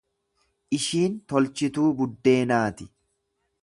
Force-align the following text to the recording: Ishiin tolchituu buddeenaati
Ishiin 0.77 1.19
tolchituu 1.33 1.93
buddeenaati 2.01 2.93